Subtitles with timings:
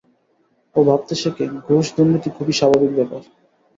[0.75, 3.21] ও ভাবতে শেখে, ঘুষ দুর্নীতি খুবই স্বাভাবিক ব্যাপার।